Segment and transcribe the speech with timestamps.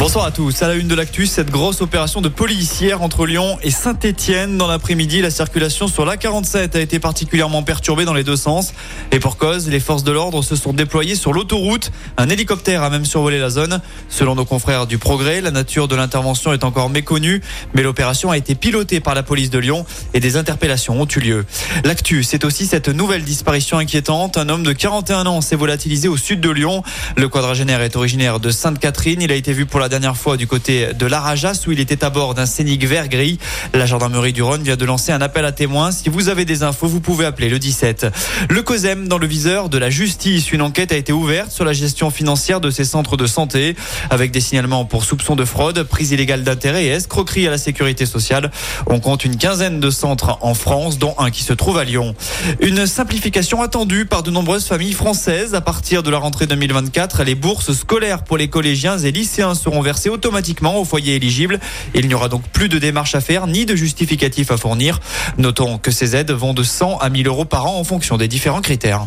[0.00, 0.62] Bonsoir à tous.
[0.62, 4.56] À la une de l'actu, cette grosse opération de police hier entre Lyon et Saint-Etienne.
[4.56, 8.72] Dans l'après-midi, la circulation sur l'A47 a été particulièrement perturbée dans les deux sens.
[9.12, 11.92] Et pour cause, les forces de l'ordre se sont déployées sur l'autoroute.
[12.16, 13.82] Un hélicoptère a même survolé la zone.
[14.08, 17.42] Selon nos confrères du Progrès, la nature de l'intervention est encore méconnue,
[17.74, 21.20] mais l'opération a été pilotée par la police de Lyon et des interpellations ont eu
[21.20, 21.44] lieu.
[21.84, 24.38] L'actu, c'est aussi cette nouvelle disparition inquiétante.
[24.38, 26.82] Un homme de 41 ans s'est volatilisé au sud de Lyon.
[27.18, 29.20] Le quadragénaire est originaire de Sainte-Catherine.
[29.20, 32.02] Il a été vu pour la dernière fois du côté de l'Arajas où il était
[32.02, 33.38] à bord d'un Scénic vert gris.
[33.74, 35.92] La gendarmerie du Rhône vient de lancer un appel à témoins.
[35.92, 38.06] Si vous avez des infos, vous pouvez appeler le 17.
[38.48, 40.52] Le COSEM dans le viseur de la justice.
[40.52, 43.76] Une enquête a été ouverte sur la gestion financière de ces centres de santé
[44.08, 48.06] avec des signalements pour soupçons de fraude, prise illégale d'intérêt et escroquerie à la sécurité
[48.06, 48.50] sociale.
[48.86, 52.14] On compte une quinzaine de centres en France, dont un qui se trouve à Lyon.
[52.60, 55.54] Une simplification attendue par de nombreuses familles françaises.
[55.54, 59.79] À partir de la rentrée 2024, les bourses scolaires pour les collégiens et lycéens seront
[59.82, 61.60] versés automatiquement au foyer éligible.
[61.94, 65.00] Il n'y aura donc plus de démarches à faire ni de justificatifs à fournir.
[65.38, 68.28] Notons que ces aides vont de 100 à 1000 euros par an en fonction des
[68.28, 69.06] différents critères.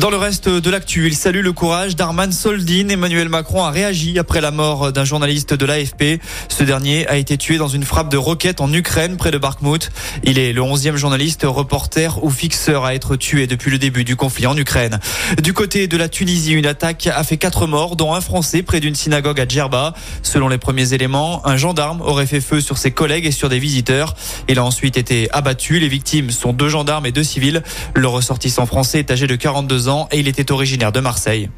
[0.00, 2.88] Dans le reste de l'actu, il salue le courage d'Arman Soldin.
[2.90, 6.20] Emmanuel Macron a réagi après la mort d'un journaliste de l'AFP.
[6.48, 9.90] Ce dernier a été tué dans une frappe de roquette en Ukraine, près de Bakhmut.
[10.22, 14.16] Il est le 11e journaliste, reporter ou fixeur à être tué depuis le début du
[14.16, 15.00] conflit en Ukraine.
[15.42, 18.80] Du côté de la Tunisie, une attaque a fait quatre morts, dont un Français près
[18.80, 19.94] d'une synagogue à Djerba.
[20.22, 23.58] Selon les premiers éléments, un gendarme aurait fait feu sur ses collègues et sur des
[23.58, 24.14] visiteurs.
[24.48, 25.78] Il a ensuite été abattu.
[25.78, 27.62] Les victimes sont deux gendarmes et deux civils.
[27.94, 31.48] Le ressortissant français est âgé de 42 ans et il était originaire de Marseille.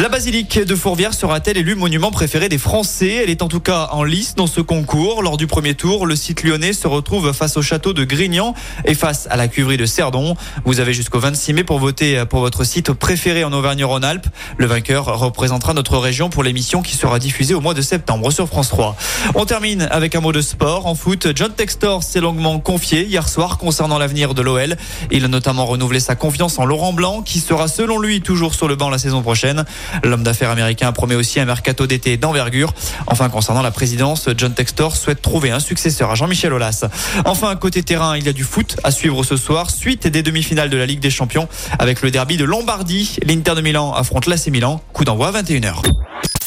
[0.00, 3.14] La basilique de Fourvière sera-t-elle élue monument préféré des Français?
[3.20, 5.24] Elle est en tout cas en lice dans ce concours.
[5.24, 8.54] Lors du premier tour, le site lyonnais se retrouve face au château de Grignan
[8.84, 10.36] et face à la cuverie de Cerdon.
[10.64, 14.28] Vous avez jusqu'au 26 mai pour voter pour votre site préféré en Auvergne-Rhône-Alpes.
[14.56, 18.46] Le vainqueur représentera notre région pour l'émission qui sera diffusée au mois de septembre sur
[18.46, 18.94] France 3.
[19.34, 20.86] On termine avec un mot de sport.
[20.86, 24.76] En foot, John Textor s'est longuement confié hier soir concernant l'avenir de l'OL.
[25.10, 28.68] Il a notamment renouvelé sa confiance en Laurent Blanc qui sera selon lui toujours sur
[28.68, 29.64] le banc la saison prochaine.
[30.04, 32.74] L'homme d'affaires américain promet aussi un mercato d'été d'envergure.
[33.06, 36.84] Enfin, concernant la présidence, John Textor souhaite trouver un successeur à Jean-Michel Aulas.
[37.24, 40.70] Enfin, côté terrain, il y a du foot à suivre ce soir, suite des demi-finales
[40.70, 41.48] de la Ligue des Champions
[41.78, 43.16] avec le derby de Lombardie.
[43.24, 44.80] L'Inter de Milan affronte l'AC Milan.
[44.92, 45.82] Coup d'envoi à 21h.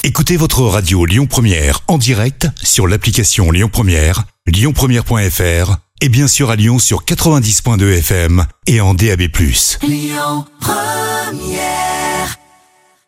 [0.04, 6.50] Écoutez votre radio Lyon Première en direct sur l'application Lyon Première, lyonpremière.fr et bien sûr
[6.50, 9.22] à Lyon sur 90.2 FM et en DAB+.
[9.84, 11.91] Lyon Première